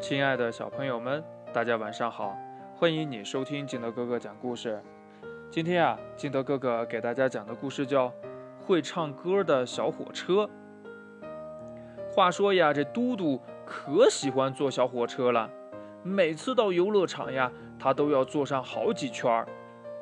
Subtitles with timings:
[0.00, 1.22] 亲爱的小朋友们，
[1.52, 2.38] 大家晚上好！
[2.76, 4.80] 欢迎你收听金德哥哥讲故事。
[5.50, 8.06] 今天啊，金德哥哥给大家讲的故事叫
[8.64, 10.44] 《会唱歌的小火车》。
[12.14, 15.50] 话说呀，这嘟嘟可喜欢坐小火车了，
[16.04, 19.48] 每次到游乐场呀，他都要坐上好几圈儿。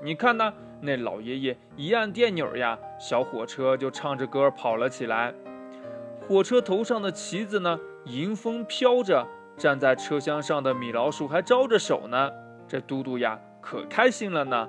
[0.02, 0.52] 你看呢，
[0.82, 5.32] 那老爷爷一按电钮呀，小火车就唱着歌跑了起来。
[6.28, 9.26] 火车头上的旗子呢，迎风飘着，
[9.56, 12.30] 站在车厢上的米老鼠还招着手呢。
[12.68, 14.68] 这嘟嘟呀，可开心了呢。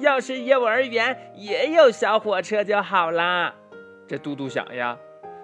[0.00, 3.54] 要是幼儿园也有小火车就好啦。
[4.06, 4.96] 这嘟嘟想呀。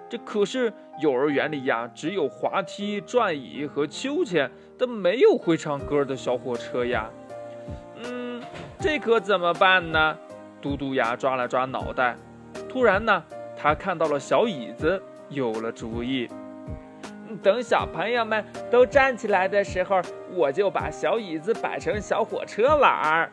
[0.07, 0.71] 这可是
[1.01, 7.09] 幼儿园里呀，只有滑梯、转椅和秋千，但没有会唱歌的小火车呀。
[8.03, 8.41] 嗯，
[8.79, 10.17] 这可怎么办呢？
[10.61, 12.15] 嘟嘟呀，抓了抓脑袋。
[12.69, 13.23] 突然呢，
[13.57, 16.29] 他看到了小椅子，有了主意。
[17.41, 20.01] 等小朋友们都站起来的时候，
[20.33, 23.31] 我就把小椅子摆成小火车玩儿。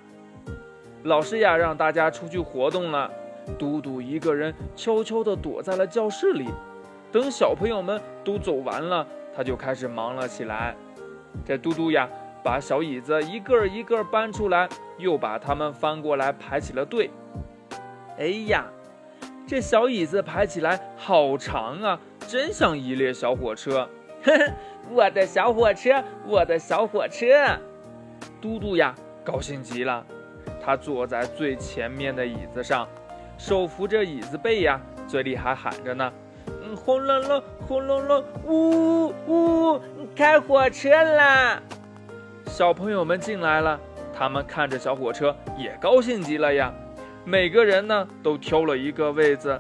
[1.05, 3.11] 老师呀，让大家出去活动了。
[3.59, 6.49] 嘟嘟一个人悄悄地躲在了教室里，
[7.11, 10.77] 等小朋友们都走完了，他就开始忙了起来。
[11.45, 12.09] 这嘟嘟呀，
[12.45, 17.11] 把小椅子一个一个搬出来，又把它们翻过来排起了队。
[18.17, 18.67] 哎呀，
[19.45, 23.89] 这小椅子排起来好长啊，真像一列小火车。
[24.25, 24.53] 呵呵，
[24.91, 27.27] 我的小火车，我的小火车。
[28.41, 30.05] 嘟嘟呀，高兴极了，
[30.65, 32.89] 他坐在最前面的椅子上。
[33.39, 36.13] 手扶着椅子背呀，嘴里还喊着呢
[36.63, 39.81] ：“嗯，轰隆隆，轰隆隆，呜呜，
[40.15, 41.61] 开火车啦！”
[42.47, 43.81] 小朋友们进来了，
[44.15, 46.73] 他们看着小火车也高兴极了呀。
[47.25, 49.59] 每个人呢都挑了一个位子，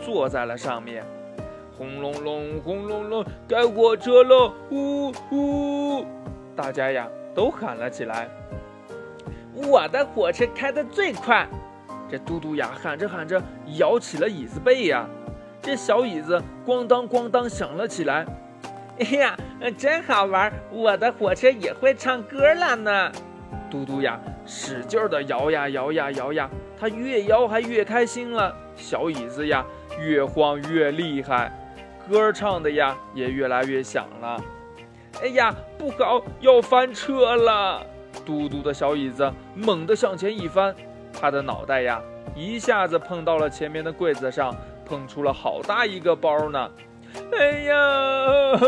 [0.00, 1.04] 坐在了上面。
[1.76, 4.52] 轰隆隆，轰隆隆，开火车了！
[4.70, 6.06] 呜呜，
[6.54, 8.28] 大家呀都喊了起来
[9.54, 11.48] ：“我的火车开得最快！”
[12.08, 13.42] 这嘟嘟呀，喊着喊着，
[13.78, 15.04] 摇起了椅子背呀，
[15.60, 18.24] 这小椅子咣当咣当响了起来。
[19.00, 19.36] 哎呀，
[19.76, 20.52] 真好玩！
[20.70, 23.10] 我的火车也会唱歌了呢。
[23.68, 26.48] 嘟嘟呀，使劲的摇呀摇呀摇呀，
[26.78, 28.54] 它越摇还越开心了。
[28.76, 29.64] 小椅子呀，
[30.00, 31.50] 越晃越厉害，
[32.08, 34.40] 歌唱的呀也越来越响了。
[35.22, 37.86] 哎呀，不好，要翻车了！
[38.24, 40.74] 嘟嘟的小椅子猛地向前一翻。
[41.12, 42.02] 他的脑袋呀，
[42.34, 44.54] 一下子碰到了前面的柜子上，
[44.84, 46.70] 碰出了好大一个包呢！
[47.38, 48.58] 哎呀，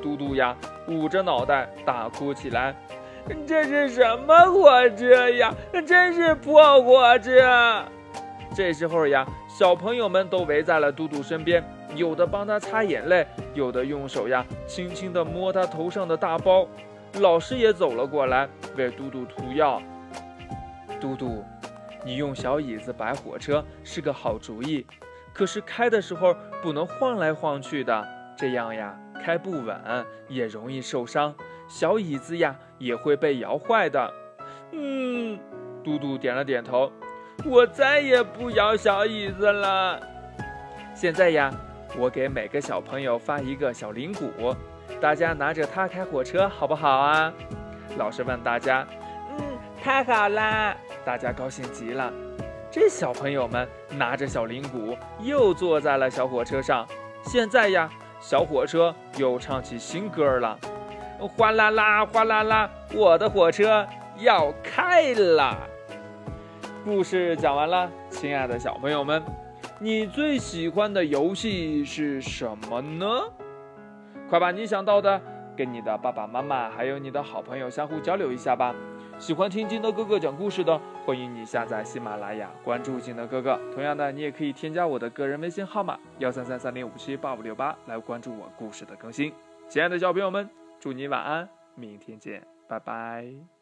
[0.00, 2.74] 嘟嘟呀，捂着脑袋大哭起来。
[3.46, 5.52] 这是什么火车呀？
[5.86, 7.82] 真是破火车！
[8.54, 9.26] 这时候呀，
[9.56, 11.62] 小朋友们都围在了嘟嘟身边，
[11.94, 16.66] 有的帮他擦眼泪，有的用手呀轻轻地摸他头上的大包。
[17.20, 19.80] 老师也走了过来，为嘟嘟涂药。
[21.00, 21.44] 嘟嘟，
[22.04, 24.84] 你用小椅子摆火车是个好主意，
[25.32, 28.04] 可是开的时候不能晃来晃去的，
[28.36, 31.32] 这样呀开不稳，也容易受伤，
[31.68, 34.12] 小椅子呀也会被摇坏的。
[34.72, 35.38] 嗯，
[35.84, 36.90] 嘟嘟点了点头，
[37.44, 40.00] 我再也不摇小椅子了。
[40.94, 41.52] 现在呀，
[41.98, 44.54] 我给每个小朋友发一个小铃鼓，
[45.00, 47.32] 大家拿着它开火车好不好啊？
[47.96, 48.86] 老师问大家。
[49.38, 50.76] 嗯，太好啦！
[51.04, 52.12] 大家高兴极了。
[52.70, 56.86] 这小朋友们拿着小铃鼓，又坐在了小火车上。
[57.24, 57.90] 现在呀，
[58.20, 60.58] 小火车又唱起新歌了。
[61.18, 63.86] 哗啦啦，哗啦啦，我的火车
[64.18, 65.56] 要开了。
[66.84, 69.22] 故事讲完了，亲爱的小朋友们，
[69.78, 73.06] 你最喜欢的游戏是什么呢？
[74.28, 75.20] 快把你想到的
[75.56, 78.74] 跟你的爸爸妈妈还有你的好朋友相互交流一下吧。
[79.18, 83.58] 喜欢听金德哥哥讲故事的，欢迎你下载喜马拉雅，关注金德哥哥。
[83.72, 89.32] 同样的，你也可以添加我的个人微信号码幺三三三零五七八五六八来关注我故事的更新。
[89.68, 93.53] 亲爱的小朋友们，祝你晚安，明天见，拜拜。